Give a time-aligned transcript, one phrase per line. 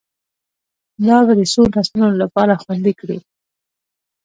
[1.07, 3.17] دا به د څو نسلونو لپاره خوندي کړي